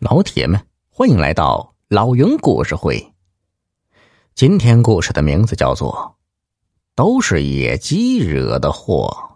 [0.00, 3.14] 老铁们，欢迎来到老云故事会。
[4.32, 5.92] 今天故事的名字叫做
[6.94, 9.32] 《都是野鸡惹的祸》。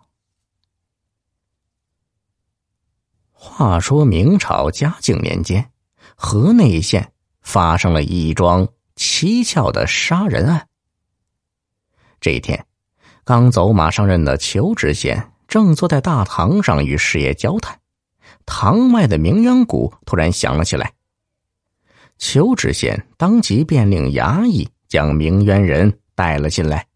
[3.32, 5.72] 话说明朝嘉靖年间，
[6.14, 10.68] 河内县发生了一桩蹊跷的杀人案。
[12.20, 12.64] 这一天，
[13.24, 17.81] 刚走马上任的求知县正坐在大堂上与师爷交谈。
[18.46, 20.92] 堂外的鸣冤鼓突然响了起来。
[22.18, 26.86] 邱知县当即便令衙役将鸣冤人带了进来。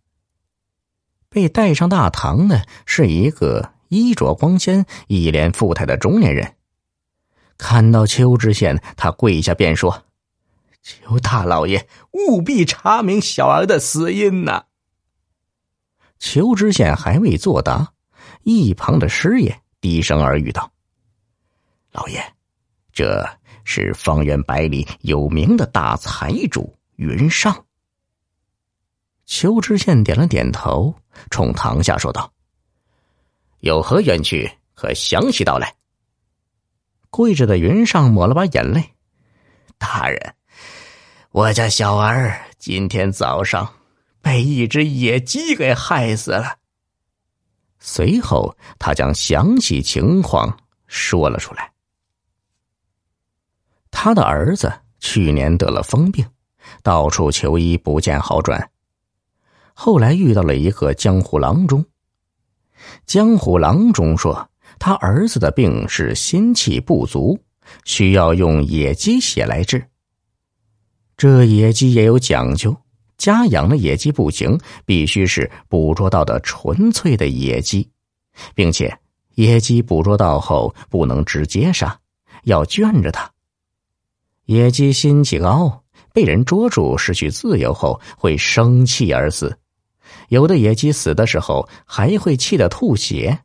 [1.28, 6.54] 被带上大堂的是一个衣着光鲜、一脸富态的中年人。
[7.58, 10.04] 看到邱知县，他跪下便说
[10.82, 14.64] ：“求大老爷务必查明小儿的死因呐！”
[16.18, 17.92] 邱知县还未作答，
[18.42, 20.70] 一旁的师爷低声耳语道。
[21.96, 22.22] 老爷，
[22.92, 23.26] 这
[23.64, 27.64] 是方圆百里有名的大财主云上。
[29.24, 30.94] 邱知县点了点头，
[31.30, 32.30] 冲堂下说道
[33.60, 35.74] ：“有何冤屈，可详细道来。”
[37.08, 38.92] 跪着的云上抹了把眼泪
[39.78, 40.34] ：“大人，
[41.30, 43.72] 我家小儿今天早上
[44.20, 46.58] 被一只野鸡给害死了。”
[47.80, 51.72] 随后，他将详细情况说了出来。
[53.98, 56.22] 他的儿子去年得了疯病，
[56.82, 58.70] 到处求医不见好转。
[59.72, 61.82] 后来遇到了一个江湖郎中。
[63.06, 67.40] 江湖郎中说，他儿子的病是心气不足，
[67.84, 69.82] 需要用野鸡血来治。
[71.16, 72.76] 这野鸡也有讲究，
[73.16, 77.88] 家养的野鸡不行，必须是捕捉到的纯粹的野鸡，
[78.54, 78.94] 并且
[79.36, 81.98] 野鸡捕捉到后不能直接杀，
[82.44, 83.28] 要圈着它。
[84.46, 89.56] 野鸡心气高，被人捉住失去自由后会生气而死。
[90.28, 93.36] 有的野鸡死的时候还会气得吐血。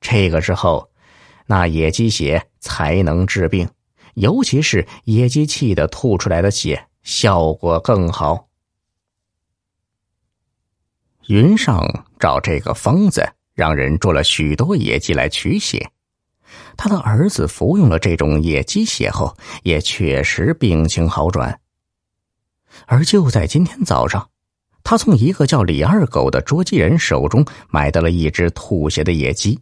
[0.00, 0.90] 这个时候，
[1.46, 3.68] 那野鸡血才能治病，
[4.14, 8.48] 尤其是野鸡气的吐出来的血，效果更好。
[11.28, 11.84] 云上
[12.18, 15.90] 找这个方子，让人捉了许多野鸡来取血。
[16.76, 21.58] 他的儿子服用了这种野鸡血后，也确实病情好转。
[22.86, 24.28] 而就在今天早上，
[24.84, 29.58] 他从一个叫李二狗的捉鸡人手中买到了一只吐血的野鸡。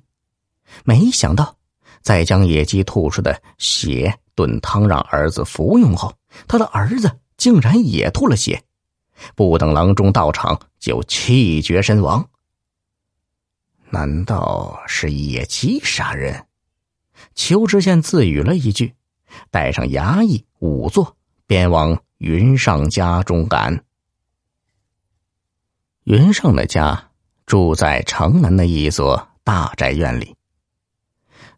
[0.84, 1.56] 没想到，
[2.03, 6.12] 在将野鸡吐出的血炖汤让儿子服用后，
[6.49, 8.61] 他的儿子竟然也吐了血，
[9.37, 12.27] 不等郎中到场就气绝身亡。
[13.91, 16.44] 难道是野鸡杀人？
[17.35, 18.95] 邱知县自语了一句，
[19.51, 21.17] 带上衙役仵作，
[21.47, 23.85] 便往云上家中赶。
[26.05, 27.11] 云上的家
[27.47, 30.37] 住在城南的一座大宅院里。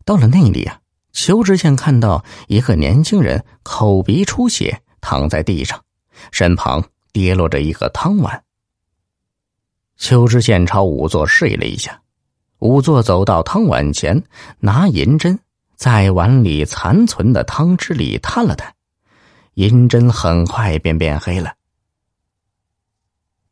[0.04, 0.80] 到了那里啊，
[1.12, 5.84] 邱知县看到一个年轻人口鼻出血，躺在地上，
[6.30, 8.44] 身旁跌落着一个汤碗。
[9.96, 12.02] 邱知县朝仵作示意了一下，
[12.60, 14.22] 仵作走到汤碗前，
[14.60, 15.40] 拿银针。
[15.76, 18.74] 在碗里残存的汤汁里探了探，
[19.54, 21.54] 银针很快便变黑了。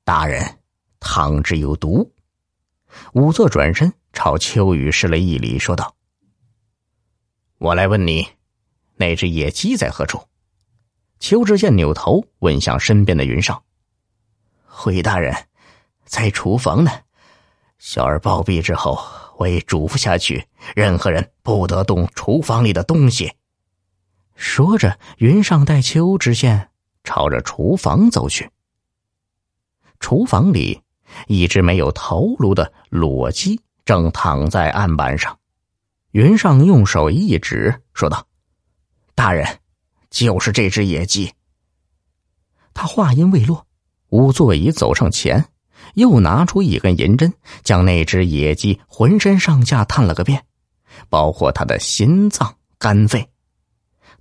[0.04, 0.58] 大人，
[0.98, 2.10] 汤汁有毒。
[3.12, 5.94] 仵作转身朝秋雨施了一礼，说道
[7.58, 8.26] ：“我来问你，
[8.96, 10.26] 那只野鸡在何处？”
[11.20, 13.62] 邱知县扭头问向身边的云上
[14.64, 15.46] ：“回大人，
[16.06, 16.90] 在厨房呢。
[17.78, 18.98] 小儿暴毙之后。”
[19.36, 20.46] 会嘱咐下去，
[20.76, 23.32] 任何人不得动厨房里的东西。
[24.36, 26.70] 说着，云上带秋知县
[27.02, 28.48] 朝着厨房走去。
[29.98, 30.80] 厨房里，
[31.26, 35.36] 一只没有头颅的裸鸡正躺在案板上。
[36.12, 38.28] 云上用手一指，说道
[39.16, 39.58] ：“大人，
[40.10, 41.32] 就是这只野鸡。”
[42.72, 43.66] 他话音未落，
[44.10, 45.44] 仵作已走上前。
[45.94, 47.32] 又拿出一根银针，
[47.62, 50.44] 将那只野鸡浑身上下探了个遍，
[51.08, 53.28] 包括他的心脏、肝肺。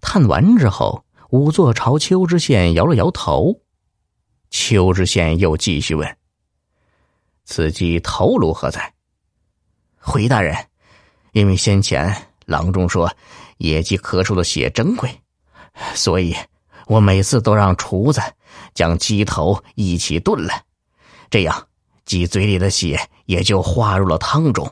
[0.01, 3.59] 探完之后，仵作朝邱知县摇了摇头。
[4.49, 6.17] 邱知县又继续问
[7.45, 8.93] ：“此鸡头颅何在？”
[9.97, 10.55] 回大人
[11.33, 13.11] ：“因为先前郎中说
[13.57, 15.09] 野鸡咳出的血珍贵，
[15.95, 16.35] 所以
[16.87, 18.21] 我每次都让厨子
[18.73, 20.53] 将鸡头一起炖了。”
[21.33, 21.67] 这样，
[22.05, 24.71] 鸡嘴里的血也就化入了汤中。